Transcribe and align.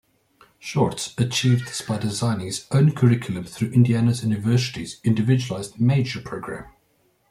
Shortz 0.59 1.13
achieved 1.19 1.67
this 1.67 1.83
by 1.83 1.99
designing 1.99 2.47
his 2.47 2.65
own 2.71 2.93
curriculum 2.95 3.43
through 3.43 3.69
Indiana 3.69 4.13
University's 4.13 4.99
Individualized 5.03 5.79
Major 5.79 6.19
Program. 6.21 6.73